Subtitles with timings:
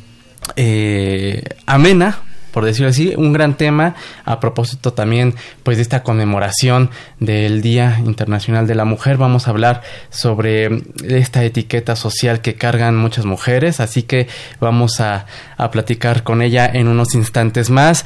[0.56, 2.18] eh, amena
[2.52, 7.98] por decirlo así, un gran tema a propósito también pues de esta conmemoración del Día
[8.04, 9.16] Internacional de la Mujer.
[9.16, 14.28] Vamos a hablar sobre esta etiqueta social que cargan muchas mujeres, así que
[14.60, 15.26] vamos a,
[15.56, 18.04] a platicar con ella en unos instantes más.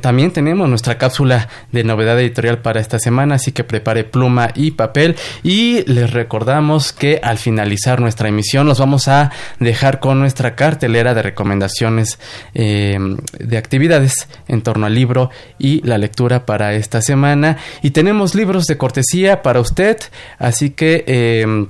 [0.00, 4.72] también tenemos nuestra cápsula de novedad editorial para esta semana, así que prepare pluma y
[4.72, 10.54] papel y les recordamos que al finalizar nuestra emisión los vamos a dejar con nuestra
[10.54, 12.18] cartelera de recomendaciones
[12.54, 12.98] eh,
[13.38, 17.58] de actividades en torno al libro y la lectura para esta semana.
[17.82, 19.98] Y tenemos libros de cortesía para usted,
[20.38, 21.04] así que...
[21.06, 21.66] Eh,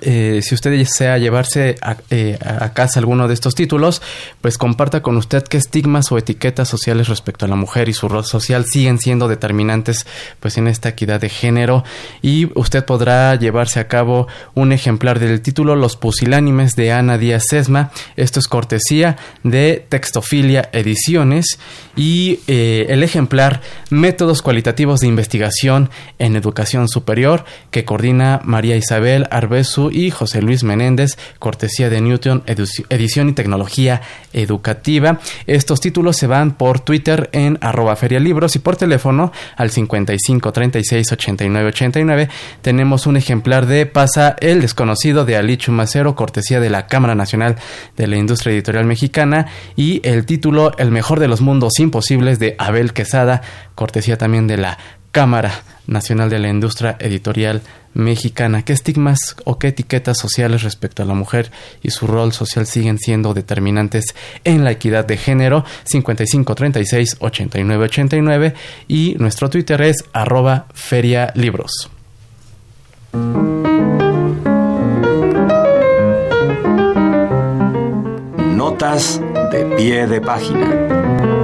[0.00, 1.76] eh, si usted desea llevarse
[2.10, 4.02] eh, a, casa alguno de estos títulos,
[4.40, 8.08] pues comparta con usted qué estigmas o etiquetas sociales respecto a la mujer y su
[8.08, 10.06] rol social siguen siendo determinantes
[10.40, 11.84] pues en esta equidad de género
[12.22, 17.44] y usted podrá llevarse a cabo un ejemplar del título Los pusilánimes de Ana Díaz
[17.48, 17.90] Sesma.
[18.16, 21.58] Esto es cortesía de Textofilia Ediciones
[21.96, 29.26] y eh, el ejemplar Métodos cualitativos de investigación en educación superior que coordina María Isabel
[29.90, 34.02] Y José Luis Menéndez, cortesía de Newton, edición y tecnología
[34.32, 35.20] educativa.
[35.46, 41.12] Estos títulos se van por Twitter en arroba ferialibros y por teléfono al 55 36
[41.12, 42.28] 89 89.
[42.62, 47.56] Tenemos un ejemplar de Pasa el desconocido de Alichu Macero, cortesía de la Cámara Nacional
[47.96, 52.56] de la Industria Editorial Mexicana y el título El mejor de los mundos imposibles de
[52.58, 53.42] Abel Quesada,
[53.74, 54.78] cortesía también de la
[55.16, 57.62] Cámara Nacional de la Industria Editorial
[57.94, 58.66] Mexicana.
[58.66, 61.50] ¿Qué estigmas o qué etiquetas sociales respecto a la mujer
[61.82, 65.64] y su rol social siguen siendo determinantes en la equidad de género?
[65.84, 68.52] 5536 8989
[68.88, 71.90] y nuestro Twitter es arroba ferialibros.
[78.54, 81.35] Notas de pie de página.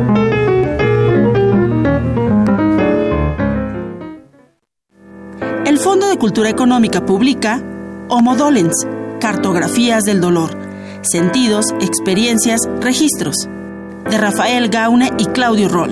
[5.82, 7.60] Fondo de Cultura Económica publica
[8.08, 8.86] Homodolens,
[9.20, 10.56] Cartografías del Dolor,
[11.02, 13.48] Sentidos, Experiencias, Registros,
[14.08, 15.90] de Rafael Gaune y Claudio Roll.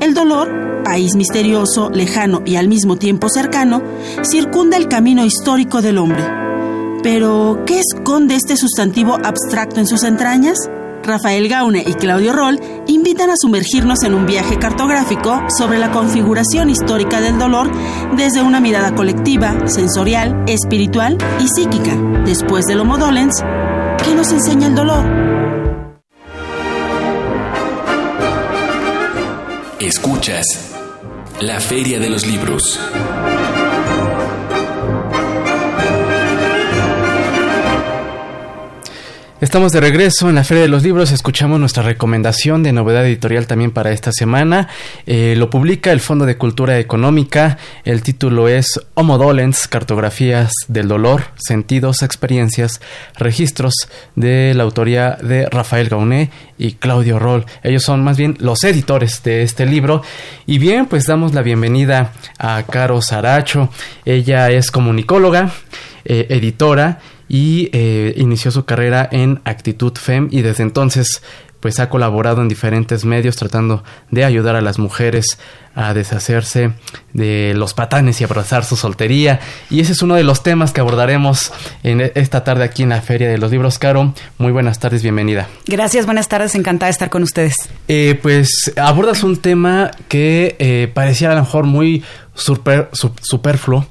[0.00, 3.80] El dolor, país misterioso, lejano y al mismo tiempo cercano,
[4.22, 6.24] circunda el camino histórico del hombre.
[7.04, 10.58] Pero, ¿qué esconde este sustantivo abstracto en sus entrañas?
[11.02, 16.70] Rafael Gaune y Claudio Roll invitan a sumergirnos en un viaje cartográfico sobre la configuración
[16.70, 17.70] histórica del dolor
[18.16, 21.96] desde una mirada colectiva, sensorial, espiritual y psíquica.
[22.24, 23.42] Después del Homo Dolens,
[24.04, 25.04] ¿qué nos enseña el dolor?
[29.80, 30.44] Escuchas
[31.40, 32.78] la Feria de los Libros.
[39.42, 41.10] Estamos de regreso en la Feria de los Libros.
[41.10, 44.68] Escuchamos nuestra recomendación de novedad editorial también para esta semana.
[45.04, 47.58] Eh, lo publica el Fondo de Cultura Económica.
[47.84, 52.80] El título es Homo Dolens, Cartografías del Dolor, Sentidos, Experiencias,
[53.18, 53.74] Registros
[54.14, 57.44] de la autoría de Rafael Gauné y Claudio Roll.
[57.64, 60.02] Ellos son más bien los editores de este libro.
[60.46, 63.70] Y bien, pues damos la bienvenida a Caro Saracho.
[64.04, 65.50] Ella es comunicóloga,
[66.04, 67.00] eh, editora
[67.32, 71.22] y eh, inició su carrera en Actitud FEM y desde entonces
[71.60, 75.38] pues ha colaborado en diferentes medios tratando de ayudar a las mujeres
[75.74, 76.72] a deshacerse
[77.12, 79.40] de los patanes y abrazar su soltería.
[79.70, 81.52] Y ese es uno de los temas que abordaremos
[81.84, 83.78] en esta tarde aquí en la Feria de los Libros.
[83.78, 85.48] Caro, muy buenas tardes, bienvenida.
[85.66, 87.54] Gracias, buenas tardes, encantada de estar con ustedes.
[87.86, 92.02] Eh, pues abordas un tema que eh, parecía a lo mejor muy
[92.34, 93.86] super, superfluo,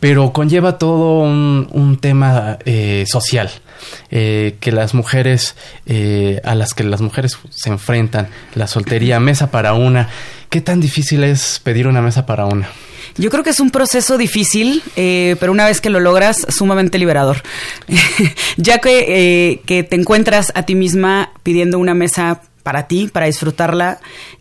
[0.00, 3.50] pero conlleva todo un, tema eh, social.
[4.10, 5.54] Eh, que las mujeres,
[5.84, 10.08] eh, a las que las mujeres se enfrentan, la soltería, mesa para una.
[10.48, 12.68] ¿Qué tan difícil es pedir una mesa para una?
[13.18, 17.42] Yo creo que es un proceso difícil, pero una vez que lo logras, sumamente liberador.
[18.56, 24.00] ya que, que te encuentras a ti misma pidiendo una mesa para ti, para disfrutarla,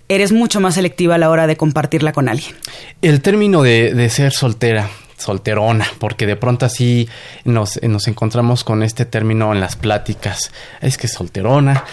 [0.10, 2.56] eres mucho más selectiva a la hora de compartirla con alguien.
[3.02, 7.08] El término de, de ser soltera, solterona, porque de pronto así
[7.44, 10.52] nos, nos encontramos con este término en las pláticas.
[10.82, 11.84] Es que solterona.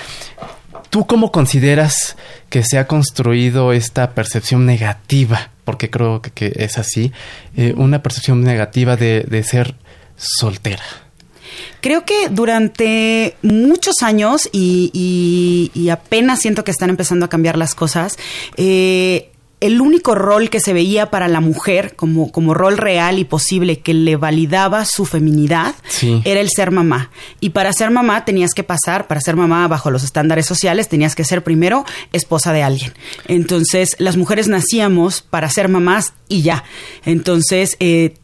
[0.91, 2.17] ¿Tú cómo consideras
[2.51, 5.51] que se ha construido esta percepción negativa?
[5.65, 7.13] Porque creo que, es así,
[7.57, 9.77] eh, una percepción negativa de, de ser
[10.17, 10.83] soltera.
[11.81, 17.75] Creo que durante muchos años y, y, apenas siento que están empezando a cambiar las
[17.75, 18.17] cosas,
[18.57, 19.32] eh,
[19.63, 23.79] el único rol que se veía para la mujer como, como rol real y posible
[23.79, 25.77] que le validaba su feminidad
[26.25, 27.11] era el ser mamá.
[27.39, 31.15] Y para ser mamá tenías que pasar, para ser mamá bajo los estándares sociales, tenías
[31.15, 32.93] que ser primero esposa de alguien.
[33.29, 36.65] Entonces, las mujeres nacíamos para ser mamás y ya.
[37.05, 38.15] Entonces, eh,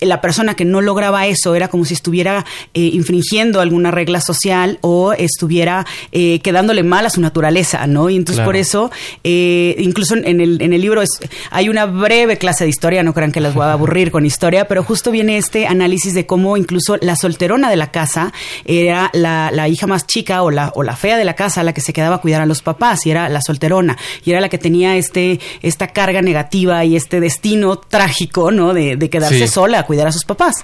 [0.00, 2.44] la persona que no lograba eso era como si estuviera
[2.74, 8.10] eh, infringiendo alguna regla social o estuviera eh, quedándole mal a su naturaleza, ¿no?
[8.10, 8.90] Y entonces por eso,
[9.24, 11.10] eh, incluso en el, en el libro es,
[11.50, 14.68] hay una breve clase de historia, no crean que las voy a aburrir con historia,
[14.68, 18.32] pero justo viene este análisis de cómo incluso la solterona de la casa
[18.64, 21.72] era la, la hija más chica o la, o la fea de la casa la
[21.72, 24.48] que se quedaba a cuidar a los papás y era la solterona y era la
[24.48, 28.74] que tenía este, esta carga negativa y este destino trágico, ¿no?
[28.74, 30.56] De, de quedarse sola cuidar a sus papás.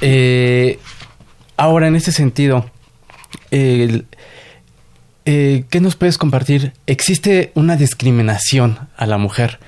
[0.00, 0.78] Eh,
[1.56, 2.70] ahora, en este sentido,
[3.50, 4.04] eh,
[5.24, 6.72] ¿qué nos puedes compartir?
[6.86, 9.60] ¿Existe una discriminación a la mujer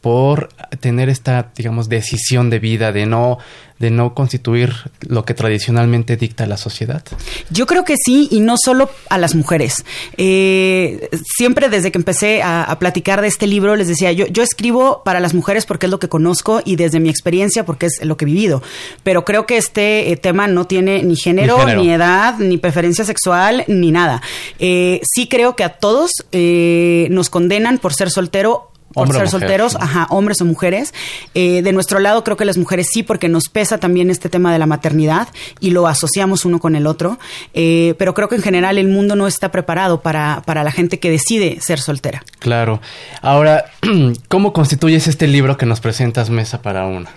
[0.00, 0.48] por
[0.80, 3.38] tener esta, digamos, decisión de vida de no
[3.80, 7.02] de no constituir lo que tradicionalmente dicta la sociedad?
[7.48, 9.86] Yo creo que sí, y no solo a las mujeres.
[10.18, 15.02] Eh, siempre desde que empecé a, platicar de este libro, les decía, yo, yo escribo
[15.02, 18.18] para las mujeres porque es lo que conozco y desde mi experiencia porque es lo
[18.18, 18.62] que he vivido.
[19.02, 23.64] Pero creo que este eh, tema no tiene ni género, ni, edad, ni preferencia sexual,
[23.66, 24.20] ni nada.
[24.58, 30.06] Eh, sí creo que a todos nos condenan por ser soltero por ser solteros, ajá,
[30.10, 30.92] hombres o mujeres.
[31.34, 34.52] Eh, de nuestro lado creo que las mujeres sí, porque nos pesa también este tema
[34.52, 35.28] de la maternidad
[35.60, 37.18] y lo asociamos uno con el otro.
[37.54, 40.98] Eh, pero creo que en general el mundo no está preparado para, para la gente
[40.98, 42.24] que decide ser soltera.
[42.38, 42.80] Claro.
[43.22, 43.66] Ahora,
[44.28, 47.10] ¿cómo constituyes este libro que nos presentas Mesa para una?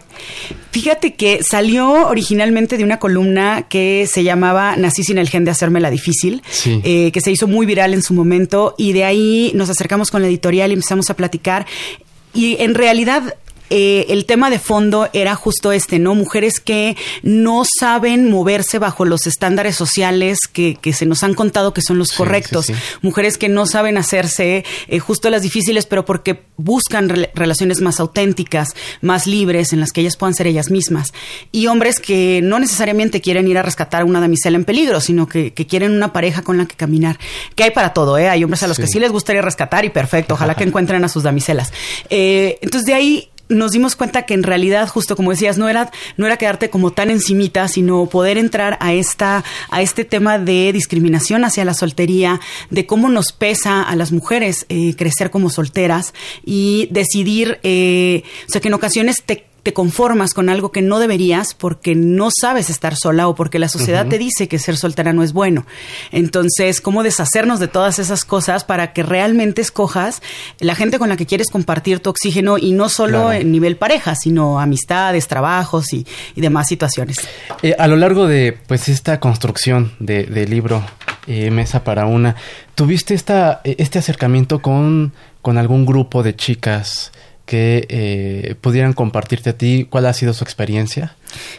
[0.72, 5.51] Fíjate que salió originalmente de una columna que se llamaba Nací sin el gen de
[5.51, 9.51] hacerme la difícil, eh, que se hizo muy viral en su momento y de ahí
[9.53, 11.68] nos acercamos con la editorial y empezamos a platicar.
[12.34, 13.36] Y en realidad
[13.70, 16.15] eh, el tema de fondo era justo este, ¿no?
[16.15, 21.74] Mujeres que no saben moverse bajo los estándares sociales que, que se nos han contado
[21.74, 22.72] que son los correctos.
[23.01, 28.70] Mujeres que no saben hacerse eh, justo las difíciles, pero porque buscan relaciones más auténticas,
[29.01, 31.13] más libres, en las que ellas puedan ser ellas mismas.
[31.51, 35.27] Y hombres que no necesariamente quieren ir a rescatar a una damisela en peligro, sino
[35.27, 37.17] que, quieren una pareja con la que caminar.
[37.55, 38.27] Que hay para todo, ¿eh?
[38.29, 41.08] Hay hombres a los que sí les gustaría rescatar y perfecto, ojalá que encuentren a
[41.08, 41.72] sus damiselas.
[42.10, 45.92] Eh, entonces de ahí nos dimos cuenta que en realidad, justo como decías, no era,
[46.18, 50.72] no era quedarte como tan encimita, sino poder entrar a esta, a este tema de
[50.74, 56.14] discriminación hacia la soltería, de cómo nos pesa a las mujeres eh, crecer como solteras
[56.46, 61.00] y decidir, eh, o sea, que en ocasiones te te conformas con algo que no
[61.00, 65.13] deberías porque no sabes estar sola o porque la sociedad te dice que ser soltera
[65.13, 65.65] no es bueno.
[66.12, 70.22] Entonces, ¿cómo deshacernos de todas esas cosas para que realmente escojas
[70.60, 74.15] la gente con la que quieres compartir tu oxígeno y no solo en nivel pareja,
[74.15, 76.05] sino amistades, trabajos y,
[76.36, 77.17] demás situaciones?
[77.62, 80.84] Eh, a lo largo de pues esta construcción del de libro
[81.25, 82.36] eh, Mesa para una,
[82.75, 87.12] ¿tuviste esta, este acercamiento con, con algún grupo de chicas?
[87.46, 91.16] Que eh, pudieran compartirte a ti cuál ha sido su experiencia.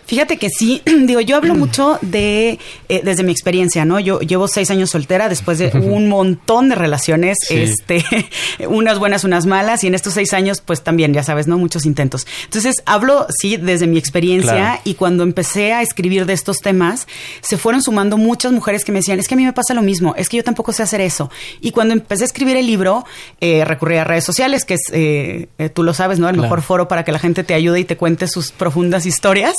[0.06, 4.00] Fíjate que sí, digo, yo hablo mucho de, eh, desde mi experiencia, ¿no?
[4.00, 8.04] Yo llevo seis años soltera después de un montón de relaciones, este,
[8.68, 11.58] unas buenas, unas malas, y en estos seis años, pues también, ya sabes, ¿no?
[11.58, 12.26] Muchos intentos.
[12.44, 17.06] Entonces, hablo, sí, desde mi experiencia, y cuando empecé a escribir de estos temas,
[17.40, 19.82] se fueron sumando muchas mujeres que me decían, es que a mí me pasa lo
[19.82, 21.30] mismo, es que yo tampoco sé hacer eso.
[21.60, 23.04] Y cuando empecé a escribir el libro,
[23.40, 26.28] eh, recurrí a redes sociales, que es, eh, tú lo sabes, ¿no?
[26.28, 29.54] El mejor foro para que la gente te ayude y te cuente sus profundas historias.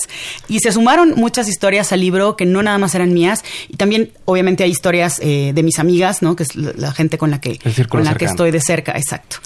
[0.47, 3.43] Y se sumaron muchas historias al libro que no nada más eran mías.
[3.69, 6.35] Y también, obviamente, hay historias eh, de mis amigas, ¿no?
[6.35, 7.59] Que es la gente con la que,
[7.89, 9.37] con la que estoy de cerca, exacto.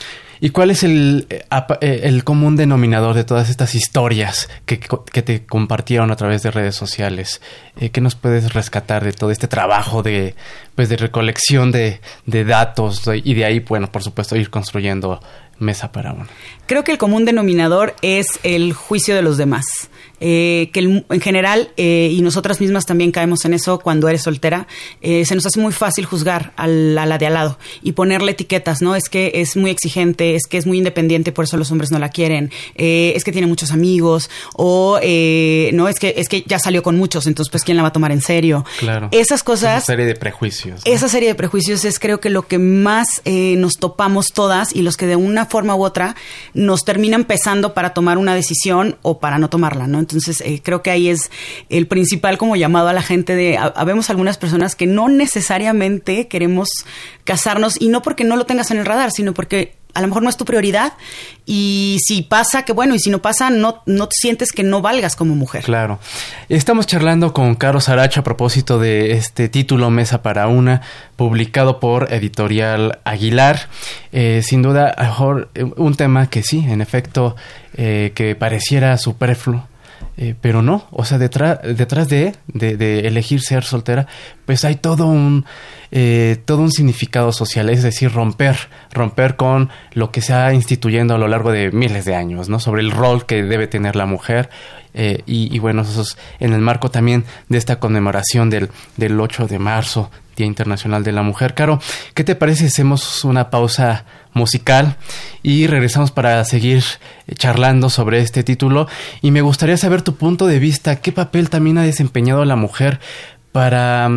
[0.41, 1.43] ¿Y cuál es el, eh,
[1.81, 6.51] eh, el común denominador de todas estas historias que, que, te compartieron a través de
[6.51, 7.41] redes sociales?
[7.91, 10.35] ¿Qué nos puedes rescatar de todo este trabajo de,
[10.75, 15.19] pues, de recolección de, de datos y de ahí, bueno, por supuesto, ir construyendo
[15.59, 16.27] mesa para uno?
[16.65, 19.65] Creo que el común denominador es el juicio de los demás.
[20.19, 24.67] Eh, que en general, eh, y nosotras mismas también caemos en eso cuando eres soltera,
[25.01, 28.81] eh, se nos hace muy fácil juzgar a la, de al lado y ponerle etiquetas,
[28.81, 28.95] ¿no?
[28.95, 31.99] Es que es muy exigente, es que es muy independiente, por eso los hombres no
[31.99, 36.83] la quieren, es que tiene muchos amigos, o no, es que, es que ya salió
[36.83, 38.65] con muchos, entonces pues quién la va a tomar en serio.
[38.79, 39.09] Claro.
[39.11, 39.83] Esas cosas...
[39.83, 40.81] Esa serie de prejuicios.
[40.85, 44.97] Esa serie de prejuicios es creo que lo que más nos topamos todas y los
[44.97, 46.15] que de una forma u otra
[46.53, 49.99] nos terminan pesando para tomar una decisión o para no tomarla, ¿no?
[50.09, 51.31] Entonces, eh, creo que ahí es
[51.69, 56.69] el principal como llamado a la gente de, habemos algunas personas que no necesariamente queremos
[57.23, 60.23] casarnos y no porque no lo tengas en el radar, sino porque a lo mejor
[60.23, 60.93] no es tu prioridad
[61.45, 65.15] y si pasa, que bueno, y si no pasa, no, no sientes que no valgas
[65.15, 65.63] como mujer.
[65.63, 65.99] Claro.
[66.47, 70.81] Estamos charlando con Caro Saracho a propósito de este título Mesa para una,
[71.15, 73.67] publicado por Editorial Aguilar.
[74.11, 77.35] Eh, sin duda, mejor eh, un tema que sí, en efecto,
[77.75, 79.68] que pareciera superfluo
[80.21, 84.05] eh, pero no, o sea, detrás, detrás de, de, elegir ser soltera,
[84.45, 85.45] pues hay todo un,
[85.91, 88.57] eh, todo un significado social, es decir, romper,
[88.91, 92.59] romper con lo que se ha instituyendo a lo largo de miles de años, ¿no?
[92.59, 94.49] Sobre el rol que debe tener la mujer.
[94.93, 99.47] Eh, y, bueno, eso es en el marco también de esta conmemoración del, del 8
[99.47, 101.53] de marzo, Día Internacional de la Mujer.
[101.53, 101.79] Caro,
[102.13, 104.95] ¿qué te parece hacemos una pausa musical
[105.43, 106.83] y regresamos para seguir
[107.35, 108.87] charlando sobre este título?
[109.21, 112.99] Y me gustaría saber tu punto de vista, ¿qué papel también ha desempeñado la mujer
[113.51, 114.09] para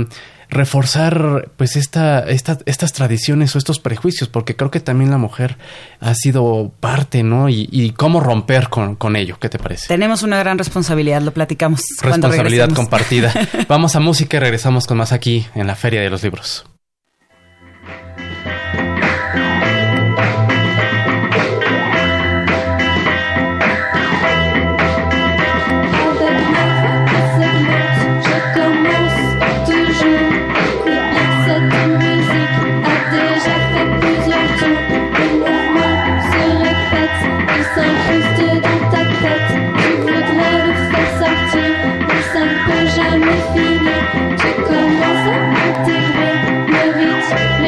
[0.53, 5.57] reforzar pues esta, estas tradiciones o estos prejuicios, porque creo que también la mujer
[6.01, 7.49] ha sido parte, ¿no?
[7.49, 9.89] Y, cómo romper con, con, ello, ¿qué te parece?
[9.89, 11.83] Tenemos una gran responsabilidad, lo platicamos.
[12.01, 13.33] Responsabilidad compartida.
[13.69, 16.65] Vamos a música y regresamos con más aquí en la Feria de los Libros.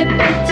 [0.07, 0.44] Thank you.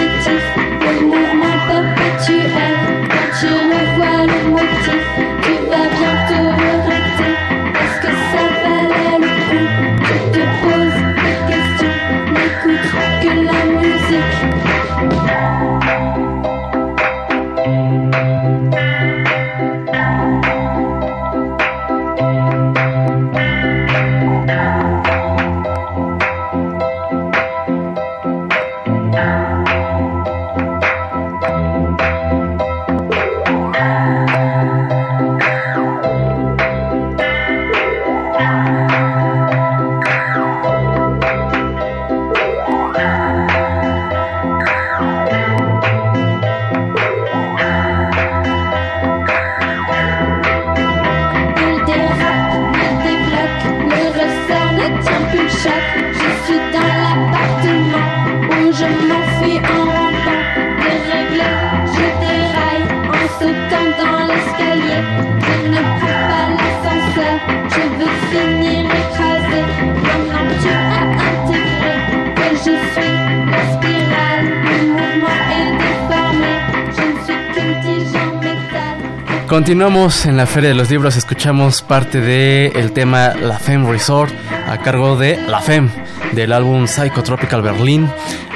[79.52, 84.32] Continuamos en la Feria de los Libros, escuchamos parte del el tema La Femme Resort
[84.66, 85.90] a cargo de La Femme
[86.32, 88.08] del álbum Psychotropical Berlin.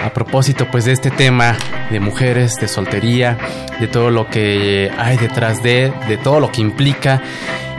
[0.03, 1.55] A propósito pues de este tema
[1.91, 3.37] de mujeres, de soltería,
[3.79, 7.21] de todo lo que hay detrás de, de todo lo que implica.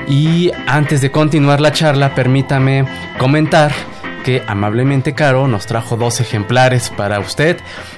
[0.08, 2.86] Y antes de continuar la charla, permítame
[3.18, 3.72] comentar
[4.24, 7.58] que amablemente Caro nos trajo dos ejemplares para usted.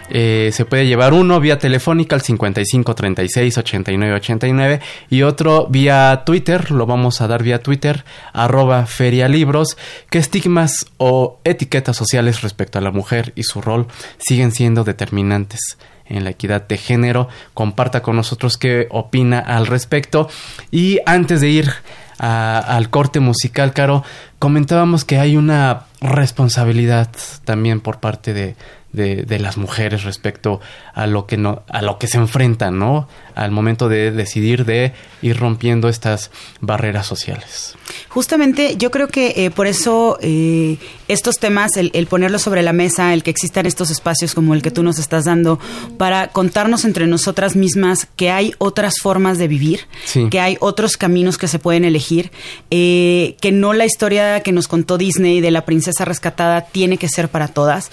[0.10, 6.24] Eh, se puede llevar uno vía telefónica al 55 36 89 89 y otro vía
[6.26, 9.78] Twitter, lo vamos a dar vía Twitter, arroba ferialibros,
[10.10, 13.88] que estigmas o etiquetas sociales respecto a la mujer y su rol
[14.18, 15.78] siguen siendo determinantes
[16.10, 17.30] en la equidad de género.
[17.54, 20.28] Comparta con nosotros qué opina al respecto.
[20.72, 21.72] Y antes de ir
[22.18, 24.04] al corte musical, Caro,
[24.40, 27.10] comentábamos que hay una responsabilidad
[27.46, 28.56] también por parte de,
[28.92, 30.60] de, las mujeres respecto
[30.94, 33.08] a lo que no a lo que se enfrentan no
[33.40, 34.92] al momento de decidir de
[35.22, 36.30] ir rompiendo estas
[36.60, 37.76] barreras sociales.
[38.10, 40.78] Justamente yo creo que eh, por eso eh,
[41.08, 44.72] estos temas el, ponerlos sobre la mesa el que existan estos espacios como el que
[44.72, 45.58] tú nos estás dando
[45.98, 49.88] para contarnos entre nosotras mismas que hay otras formas de vivir
[50.30, 52.32] que hay otros caminos que se pueden elegir
[52.72, 57.08] eh, que no la historia que nos contó Disney de la princesa rescatada tiene que
[57.08, 57.92] ser para todas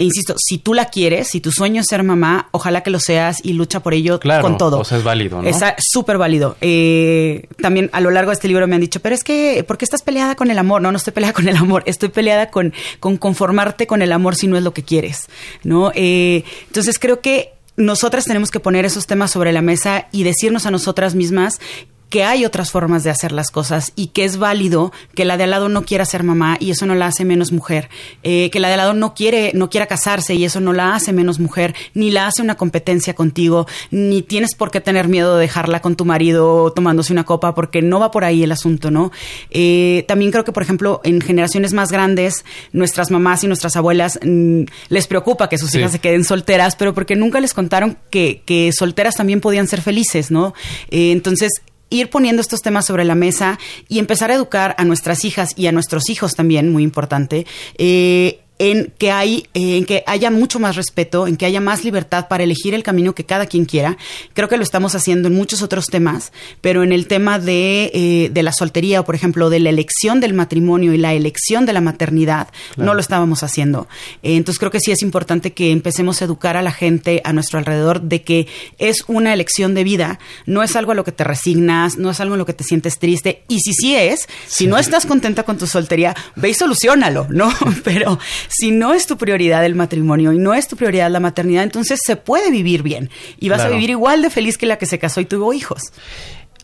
[0.00, 2.98] e insisto, si tú la quieres, si tu sueño es ser mamá, ojalá que lo
[2.98, 4.78] seas y lucha por ello con todo.
[4.78, 5.46] O sea, es válido, ¿no?
[5.46, 6.56] Es súper válido.
[6.62, 9.76] Eh, también a lo largo de este libro me han dicho, pero es que, ¿por
[9.76, 10.80] qué estás peleada con el amor?
[10.80, 14.36] No, no estoy peleada con el amor, estoy peleada con, con conformarte con el amor
[14.36, 15.28] si no es lo que quieres,
[15.64, 15.92] ¿no?
[15.94, 20.64] Eh, entonces creo que nosotras tenemos que poner esos temas sobre la mesa y decirnos
[20.64, 21.60] a nosotras mismas
[22.10, 25.44] que hay otras formas de hacer las cosas y que es válido que la de
[25.44, 27.88] al lado no quiera ser mamá y eso no la hace menos mujer,
[28.22, 30.94] eh, que la de al lado no quiere, no quiera casarse y eso no la
[30.94, 35.36] hace menos mujer, ni la hace una competencia contigo, ni tienes por qué tener miedo
[35.36, 38.90] de dejarla con tu marido tomándose una copa porque no va por ahí el asunto,
[38.90, 39.12] ¿no?
[39.50, 44.18] Eh, también creo que, por ejemplo, en generaciones más grandes, nuestras mamás y nuestras abuelas
[44.22, 48.42] mm, les preocupa que sus hijas se queden solteras, pero porque nunca les contaron que,
[48.44, 50.54] que solteras también podían ser felices, ¿no?
[50.90, 55.24] Eh, entonces, ir poniendo estos temas sobre la mesa y empezar a educar a nuestras
[55.24, 60.04] hijas y a nuestros hijos también, muy importante, eh, en que hay eh, en que
[60.06, 63.46] haya mucho más respeto, en que haya más libertad para elegir el camino que cada
[63.46, 63.96] quien quiera.
[64.34, 68.30] Creo que lo estamos haciendo en muchos otros temas, pero en el tema de, eh,
[68.30, 71.72] de la soltería o, por ejemplo, de la elección del matrimonio y la elección de
[71.72, 73.88] la maternidad, no lo estábamos haciendo.
[74.22, 77.32] Eh, entonces creo que sí es importante que empecemos a educar a la gente a
[77.32, 78.46] nuestro alrededor de que
[78.76, 82.20] es una elección de vida, no es algo a lo que te resignas, no es
[82.20, 83.42] algo en lo que te sientes triste.
[83.48, 87.50] Y si sí es, si no estás contenta con tu soltería, ve y solucionalo, ¿no?
[87.84, 88.18] pero
[88.50, 92.00] si no es tu prioridad el matrimonio y no es tu prioridad la maternidad, entonces
[92.04, 93.08] se puede vivir bien
[93.38, 95.82] y vas a vivir igual de feliz que la que se casó y tuvo hijos.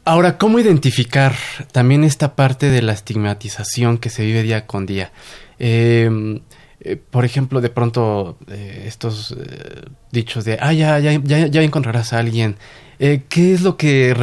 [0.04, 1.34] Ahora, ¿cómo identificar
[1.72, 5.12] también esta parte de la estigmatización que se vive día con día?
[5.58, 6.40] Em,
[6.80, 11.62] eh, por ejemplo, de pronto eh, estos eh, dichos de, ah, ya, ya, ya, ya
[11.62, 12.56] encontrarás a alguien.
[12.98, 14.14] ¿Qué es lo que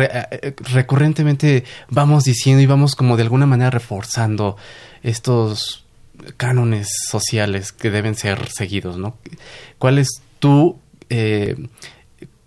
[0.74, 4.58] recurrentemente vamos diciendo y vamos como de alguna manera reforzando
[5.04, 5.83] estos
[6.38, 9.18] cánones sociales que deben ser seguidos, ¿no?
[9.78, 10.08] ¿Cuáles
[10.40, 11.56] tú, eh,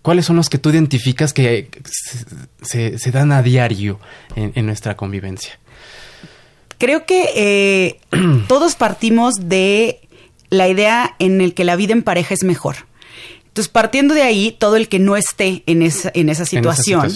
[0.01, 1.69] cuáles son los que tú identificas que
[2.61, 3.99] se, dan a diario
[4.35, 5.59] en, nuestra convivencia?
[6.77, 7.99] Creo que eh,
[8.47, 10.01] todos partimos de
[10.49, 12.86] la idea en el que la vida en pareja es mejor.
[13.57, 17.11] Entonces, partiendo de ahí, todo el que no esté en esa, en esa situación,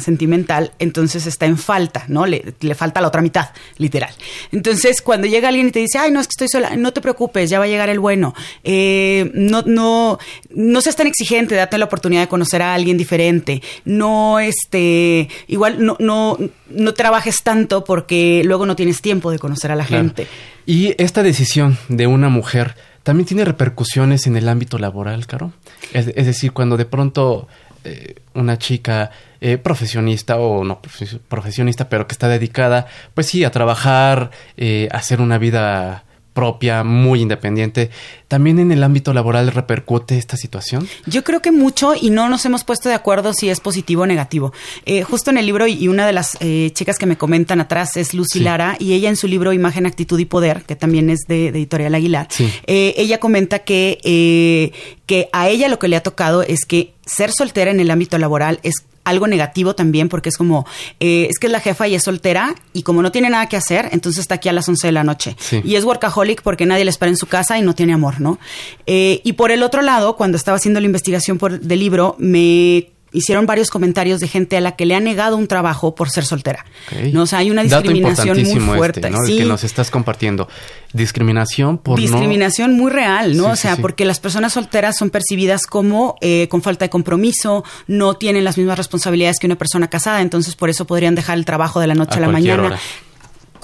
[0.00, 2.26] sentimental, entonces está en falta, ¿no?
[2.26, 2.42] Le,
[2.74, 4.12] falta la otra mitad, literal.
[4.50, 7.00] Entonces, cuando llega alguien y te dice, ay, no, es que estoy sola, no te
[7.00, 8.34] preocupes, ya va a llegar el bueno.
[8.64, 10.18] Eh, no, no,
[10.50, 13.62] no seas tan exigente, date la oportunidad de conocer a alguien diferente.
[13.84, 16.36] No, este, igual, no, no,
[16.70, 20.26] no trabajes tanto porque luego no tienes tiempo de conocer a la gente.
[20.66, 22.74] Y esta decisión de una mujer
[23.04, 25.52] también tiene repercusiones en el ámbito laboral, Caro.
[25.92, 27.46] Es, decir, cuando de pronto
[27.84, 29.10] eh, una chica
[29.42, 30.80] eh, profesionista o no
[31.28, 36.84] profesionista, pero que está dedicada, pues sí, a trabajar, eh, a hacer una vida propia,
[36.84, 37.90] muy independiente.
[38.28, 40.86] ¿También en el ámbito laboral repercute esta situación?
[41.06, 44.06] Yo creo que mucho y no nos hemos puesto de acuerdo si es positivo o
[44.06, 44.52] negativo.
[44.84, 47.96] Eh, justo en el libro, y una de las eh, chicas que me comentan atrás
[47.96, 51.20] es Lucy Lara, y ella en su libro Imagen, Actitud y Poder, que también es
[51.28, 52.28] de, Editorial Aguilar,
[52.66, 54.72] eh, ella comenta que,
[55.06, 58.18] que a ella lo que le ha tocado es que ser soltera en el ámbito
[58.18, 60.66] laboral es algo negativo también, porque es como,
[61.00, 63.56] eh, es que es la jefa y es soltera, y como no tiene nada que
[63.56, 65.36] hacer, entonces está aquí a las 11 de la noche.
[65.62, 68.38] Y es workaholic porque nadie le espera en su casa y no tiene amor, ¿no?
[68.86, 72.93] Eh, y por el otro lado, cuando estaba haciendo la investigación por, del libro, me
[73.14, 76.24] hicieron varios comentarios de gente a la que le ha negado un trabajo por ser
[76.24, 76.66] soltera.
[77.12, 77.22] ¿no?
[77.22, 79.10] O sea, hay una discriminación muy este, fuerte.
[79.10, 79.24] ¿no?
[79.24, 80.48] El que nos estás compartiendo.
[80.92, 83.48] Discriminación por Discriminación muy real, ¿no?
[83.48, 88.14] o sea, porque las personas solteras son percibidas como eh, con falta de compromiso, no
[88.14, 91.80] tienen las mismas responsabilidades que una persona casada, entonces por eso podrían dejar el trabajo
[91.80, 92.78] de la noche a, la mañana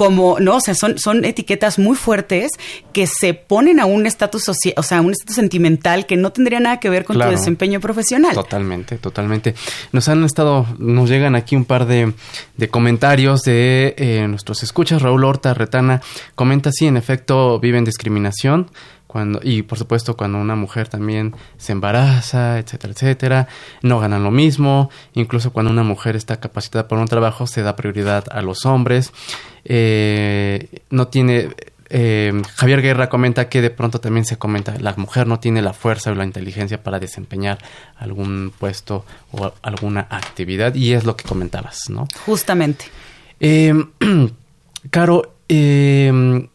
[0.01, 2.53] como, no, o sea, son, son etiquetas muy fuertes
[2.95, 6.59] que se ponen a un estatus social, o sea, un estatus sentimental que no tendría
[6.59, 8.33] nada que ver con tu desempeño profesional.
[8.33, 9.55] Totalmente, totalmente.
[9.93, 12.15] Nos han estado, nos llegan aquí un par de,
[12.57, 15.03] de comentarios de eh, nuestros escuchas.
[15.03, 16.01] Raúl Horta Retana
[16.35, 18.71] comenta, sí, en efecto, viven discriminación
[19.11, 23.49] cuando y por supuesto cuando una mujer también se embaraza, etcétera, etcétera,
[23.83, 27.75] no ganan lo mismo, incluso cuando una mujer está capacitada para un trabajo se da
[27.75, 29.13] prioridad a los hombres,
[29.65, 31.49] eh, no tiene
[31.93, 35.73] eh, Javier Guerra comenta que de pronto también se comenta la mujer no tiene la
[35.73, 37.59] fuerza o la inteligencia para desempeñar
[37.97, 42.07] algún puesto o alguna actividad y es lo que comentabas, ¿no?
[42.27, 42.85] Justamente.
[43.41, 43.75] Eh,
[44.91, 46.49] Caro, eh,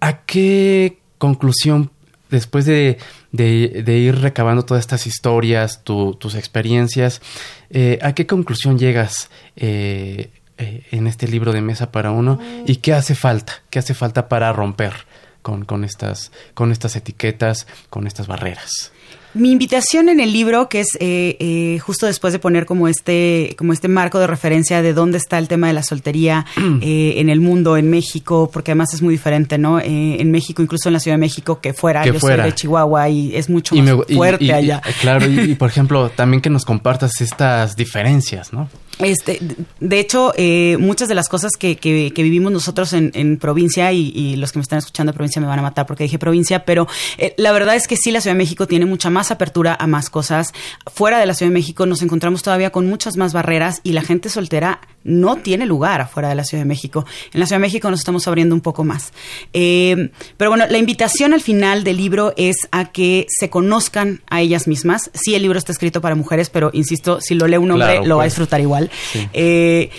[0.00, 1.90] ¿a qué conclusión
[2.36, 2.98] después de,
[3.32, 7.22] de, ir recabando todas estas historias, tus experiencias,
[7.70, 12.76] eh, ¿a qué conclusión llegas eh, eh, en este libro de Mesa para Uno y
[12.76, 13.62] qué hace falta?
[13.70, 14.92] ¿Qué hace falta para romper
[15.40, 18.92] con, con, estas, con estas etiquetas, con estas barreras?
[19.36, 23.54] Mi invitación en el libro, que es eh, eh, justo después de poner como este,
[23.58, 26.46] como este marco de referencia de dónde está el tema de la soltería
[26.80, 29.78] eh, en el mundo, en México, porque además es muy diferente, ¿no?
[29.78, 33.36] en México, incluso en la Ciudad de México, que fuera, yo soy de Chihuahua y
[33.36, 34.80] es mucho más fuerte allá.
[35.00, 38.68] claro, y, por ejemplo, también que nos compartas estas diferencias, ¿no?
[38.98, 39.38] Este,
[39.78, 44.52] de hecho, eh, muchas de las cosas que, que, vivimos nosotros en, provincia, y, los
[44.52, 46.88] que me están escuchando de provincia me van a matar porque dije provincia, pero
[47.36, 50.10] la verdad es que sí, la Ciudad de México tiene mucha más apertura a más
[50.10, 50.52] cosas.
[50.92, 54.02] Fuera de la Ciudad de México nos encontramos todavía con muchas más barreras y la
[54.02, 57.06] gente soltera no tiene lugar afuera de la Ciudad de México.
[57.32, 59.12] En la Ciudad de México nos estamos abriendo un poco más.
[59.52, 64.40] Eh, pero bueno, la invitación al final del libro es a que se conozcan a
[64.40, 65.10] ellas mismas.
[65.14, 68.16] Sí, el libro está escrito para mujeres, pero insisto, si lo lee un hombre, lo
[68.16, 68.32] va a pues.
[68.32, 68.90] disfrutar igual.
[69.32, 69.90] Eh,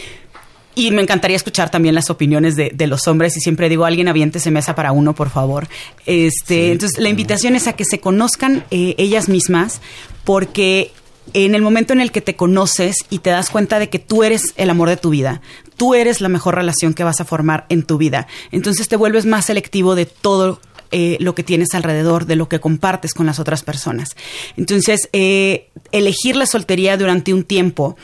[0.77, 3.35] y me encantaría escuchar también las opiniones de, los hombres.
[3.35, 5.67] Y siempre digo, alguien se mesa para uno, por favor.
[6.05, 9.81] Este, entonces, la invitación es a que se conozcan eh, ellas mismas,
[10.23, 10.91] porque
[11.33, 14.23] en el momento en el que te conoces y te das cuenta de que tú
[14.23, 15.41] eres el amor de tu vida,
[15.77, 19.25] tú eres la mejor relación que vas a formar en tu vida, entonces te vuelves
[19.25, 20.61] más selectivo de todo
[20.91, 24.15] eh, lo que tienes alrededor, de lo que compartes con las otras personas.
[24.55, 27.97] Entonces, elegir la soltería durante un tiempo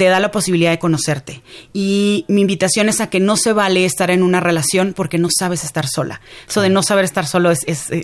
[0.00, 1.42] te da la posibilidad de conocerte.
[1.74, 5.28] Y mi invitación es a que no se vale estar en una relación porque no
[5.30, 6.22] sabes estar sola.
[6.48, 8.02] Eso de no saber estar solo es, eh,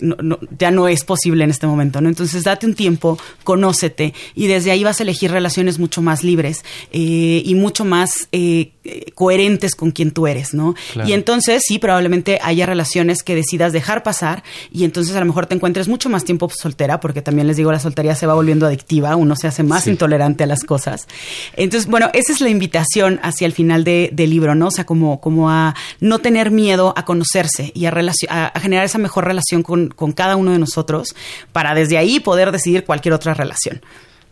[0.59, 2.07] ya no es posible en este momento, ¿no?
[2.07, 6.63] Entonces date un tiempo, conócete y desde ahí vas a elegir relaciones mucho más libres
[6.91, 8.73] eh, y mucho más eh,
[9.15, 10.75] coherentes con quien tú eres, ¿no?
[11.05, 15.45] Y entonces sí, probablemente haya relaciones que decidas dejar pasar y entonces a lo mejor
[15.45, 18.65] te encuentres mucho más tiempo soltera porque también les digo, la soltería se va volviendo
[18.65, 21.07] adictiva, uno se hace más intolerante a las cosas.
[21.55, 24.67] Entonces, bueno, esa es la invitación hacia el final del libro, ¿no?
[24.67, 27.93] O sea, como, como a no tener miedo a conocerse y a,
[28.29, 31.15] a, generar esa mejor relación con, cada uno de nosotros
[31.51, 33.81] para desde ahí poder decidir cualquier otra relación.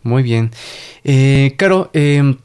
[0.02, 0.50] Muy bien.
[1.04, 2.36] Eh, Caro, eh,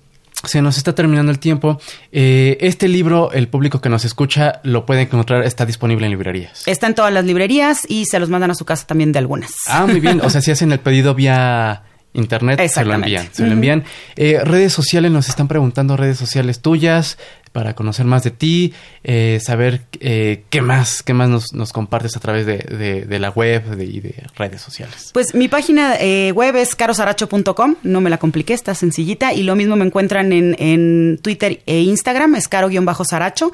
[0.44, 1.80] se nos está terminando el tiempo.
[2.12, 6.68] Eh, este libro, el público que nos escucha lo puede encontrar, está disponible en librerías.
[6.68, 9.52] Está en todas las librerías y se los mandan a su casa también de algunas.
[9.68, 10.22] Ah, muy bien.
[10.22, 13.30] O sea, si hacen el pedido vía internet, se lo envían.
[13.32, 13.84] Se lo envían.
[14.16, 17.18] Eh, redes sociales, nos están preguntando redes sociales tuyas
[17.52, 22.16] para conocer más de ti, eh, saber eh, qué más, qué más nos, nos compartes
[22.16, 25.12] a través de, de, la web y de redes sociales.
[25.14, 29.56] Pues mi página eh, web es carosaracho.com, no me la compliqué, está sencillita, y lo
[29.56, 33.52] mismo me encuentran en, en Twitter e Instagram, es caro-saracho,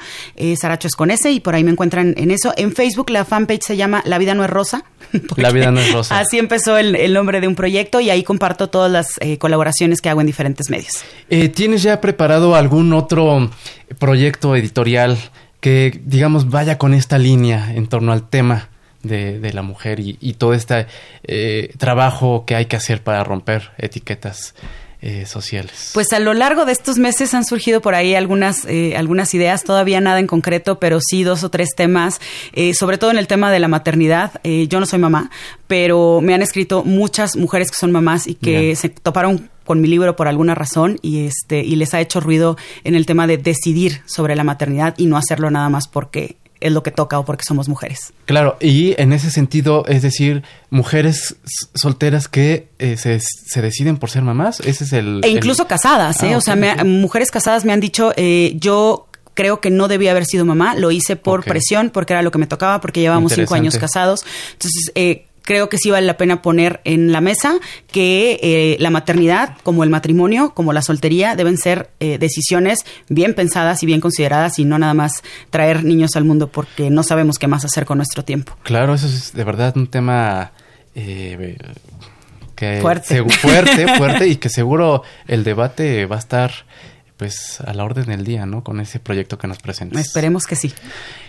[0.58, 2.54] Saracho es con S, y por ahí me encuentran en eso.
[2.56, 4.84] En Facebook la fanpage se llama La Vida No es Rosa.
[5.38, 6.20] La Vida No es Rosa.
[6.20, 9.08] Así empezó el, el, nombre de un proyecto y ahí comparto todas las
[9.40, 11.04] colaboraciones que hago en diferentes medios.
[11.56, 13.50] ¿Tienes ya preparado algún otro
[14.00, 15.18] proyecto editorial
[15.60, 18.70] que, digamos, vaya con esta línea en torno al tema
[19.04, 20.88] de, la mujer y, todo este
[21.24, 24.54] eh, trabajo que hay que hacer para romper etiquetas
[25.02, 25.92] eh, sociales.
[25.94, 29.64] Pues a lo largo de estos meses han surgido por ahí algunas, eh, algunas ideas,
[29.64, 32.20] todavía nada en concreto, pero sí dos o tres temas,
[32.74, 34.42] sobre todo en el tema de la maternidad.
[34.44, 35.32] yo no soy mamá,
[35.68, 39.88] pero me han escrito muchas mujeres que son mamás y que se toparon con mi
[39.88, 43.38] libro por alguna razón y este y les ha hecho ruido en el tema de
[43.38, 47.26] decidir sobre la maternidad y no hacerlo nada más porque es lo que toca o
[47.26, 48.14] porque somos mujeres.
[48.26, 51.36] Claro, y en ese sentido, es decir, mujeres
[51.76, 55.22] solteras que eh, se, se, deciden por ser mamás, ese es el...
[55.24, 56.34] E incluso casadas, ¿eh?
[56.34, 60.26] Ah, o sea, mujeres casadas me han dicho, eh, yo creo que no debía haber
[60.26, 63.54] sido mamá, lo hice por presión, porque era lo que me tocaba, porque llevábamos cinco
[63.54, 64.26] años casados.
[64.54, 67.56] Entonces, eh, creo que sí vale la pena poner en la mesa
[67.90, 73.34] que eh, la maternidad, como el matrimonio, como la soltería, deben ser eh, decisiones bien
[73.34, 77.40] pensadas y bien consideradas y no nada más traer niños al mundo porque no sabemos
[77.40, 78.58] qué más hacer con nuestro tiempo.
[78.64, 80.52] Claro, eso es de verdad un tema...
[80.96, 81.58] Eh,
[82.54, 83.24] que fuerte.
[83.24, 86.52] fuerte, fuerte y que seguro el debate va a estar
[87.18, 88.64] pues a la orden del día, ¿no?
[88.64, 90.00] Con ese proyecto que nos presentas.
[90.00, 90.74] Esperemos que sí.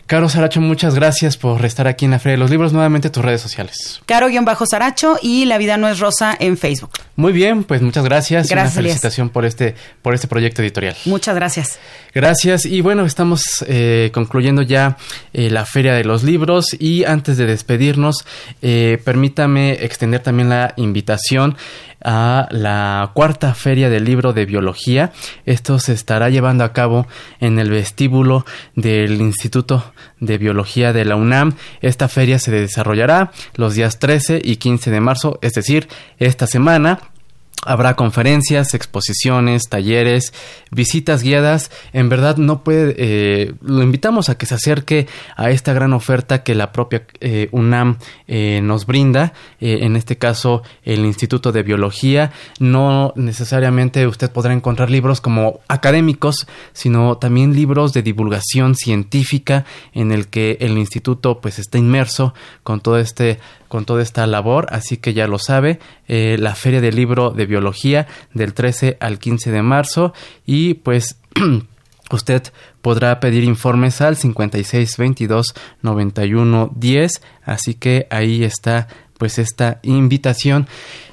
[0.06, 2.72] Caro Saracho, muchas gracias por estar aquí en la Feria de los Libros.
[2.72, 4.00] Nuevamente tus redes sociales.
[4.06, 6.92] Caro-Saracho y La Vida No es Rosa en Facebook.
[7.16, 8.48] Muy bien, pues muchas gracias.
[8.48, 8.74] Gracias.
[8.74, 10.96] una felicitación por este, por este proyecto editorial.
[11.04, 11.78] Muchas gracias.
[12.14, 12.64] Gracias.
[12.64, 14.96] Y bueno, estamos eh, concluyendo ya
[15.32, 16.74] eh, la Feria de los Libros.
[16.78, 18.24] Y antes de despedirnos,
[18.62, 21.56] eh, permítame extender también la invitación
[22.04, 25.12] a la cuarta feria del libro de biología.
[25.44, 27.06] Esto se estará llevando a cabo
[27.40, 31.54] en el vestíbulo del Instituto de Biología de la UNAM.
[31.80, 37.00] Esta feria se desarrollará los días 13 y 15 de marzo, es decir, esta semana.
[37.66, 40.32] Habrá conferencias, exposiciones, talleres,
[40.70, 41.72] visitas guiadas.
[41.92, 46.44] En verdad no puede, eh, lo invitamos a que se acerque a esta gran oferta
[46.44, 49.32] que la propia eh, UNAM eh, nos brinda.
[49.60, 52.30] en este caso, el Instituto de Biología.
[52.60, 60.12] No necesariamente usted podrá encontrar libros como académicos, sino también libros de divulgación científica en
[60.12, 64.96] el que el instituto pues está inmerso con todo este con toda esta labor, así
[64.96, 65.78] que ya lo sabe,
[66.08, 70.12] eh, la Feria del Libro de Biología del 13 al 15 de marzo
[70.44, 71.20] y pues
[72.10, 72.42] usted
[72.82, 80.68] podrá pedir informes al 56 22 91 10, así que ahí está pues esta invitación.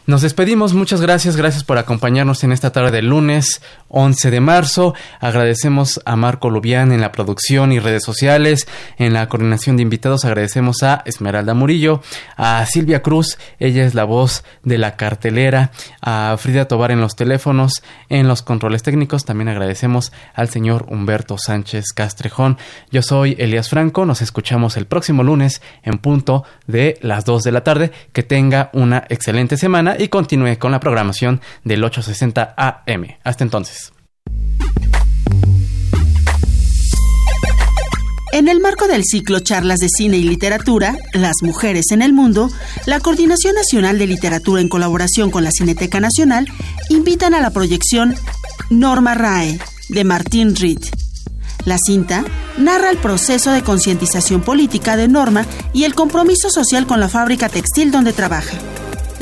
[0.08, 4.94] Nos despedimos, muchas gracias, gracias por acompañarnos en esta tarde de lunes 11 de marzo.
[5.20, 8.68] Agradecemos a Marco Lubián en la producción y redes sociales,
[9.00, 12.04] en la coordinación de invitados agradecemos a Esmeralda Murillo,
[12.38, 17.16] a Silvia Cruz, ella es la voz de la cartelera, a Frida Tobar en los
[17.16, 22.60] teléfonos, en los controles técnicos, también agradecemos al señor Humberto Sánchez Castrejón.
[22.92, 27.52] Yo soy Elias Franco, nos escuchamos el próximo lunes en punto de las 2 de
[27.52, 27.92] la tarde.
[28.14, 33.08] Que tenga una excelente semana y continúe con la programación del 860 AM.
[33.24, 33.92] Hasta entonces.
[38.36, 42.50] En el marco del ciclo Charlas de Cine y Literatura, Las Mujeres en el Mundo,
[42.86, 46.46] la Coordinación Nacional de Literatura en colaboración con la Cineteca Nacional
[46.90, 48.14] invitan a la proyección
[48.70, 50.80] Norma Rae, de Martín Reed.
[51.64, 52.26] La cinta
[52.58, 57.48] narra el proceso de concientización política de Norma y el compromiso social con la fábrica
[57.48, 58.58] textil donde trabaja.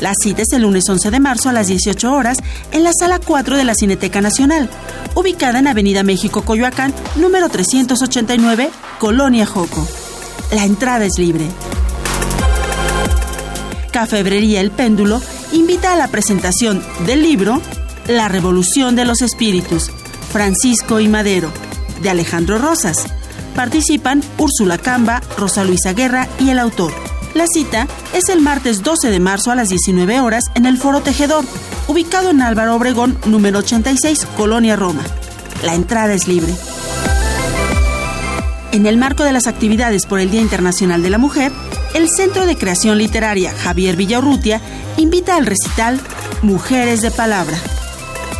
[0.04, 2.36] La cita es el lunes 11 de marzo a las 18 horas
[2.72, 4.68] en la sala 4 de la Cineteca Nacional,
[5.14, 9.88] ubicada en Avenida México Coyoacán, número 389, Colonia Joco.
[10.52, 11.46] La entrada es libre.
[13.92, 17.62] Cafebrería El Péndulo invita a la presentación del libro
[18.06, 19.90] La Revolución de los Espíritus,
[20.30, 21.50] Francisco y Madero,
[22.02, 23.06] de Alejandro Rosas.
[23.56, 26.92] Participan Úrsula Camba, Rosa Luisa Guerra y el autor.
[27.34, 31.00] La cita es el martes 12 de marzo a las 19 horas en el Foro
[31.00, 31.44] Tejedor,
[31.88, 35.02] ubicado en Álvaro Obregón, número 86, Colonia Roma.
[35.64, 36.54] La entrada es libre.
[38.70, 41.50] En el marco de las actividades por el Día Internacional de la Mujer,
[41.94, 44.60] el Centro de Creación Literaria Javier Villaurrutia
[44.96, 46.00] invita al recital
[46.42, 47.58] Mujeres de Palabra.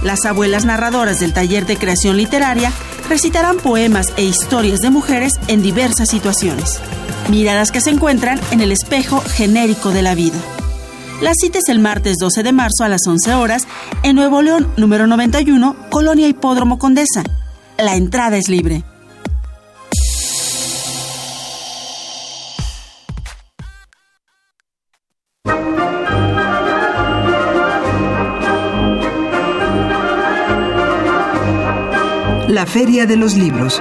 [0.04, 2.70] Las abuelas narradoras del taller de creación literaria
[3.09, 6.80] recitarán poemas e historias de mujeres en diversas situaciones
[7.28, 10.38] miradas que se encuentran en el espejo genérico de la vida.
[11.20, 13.66] La cita es el martes 12 de marzo a las 11 horas
[14.02, 17.22] en Nuevo León, número 91, Colonia Hipódromo Condesa.
[17.78, 18.84] La entrada es libre.
[32.48, 33.80] La Feria de los Libros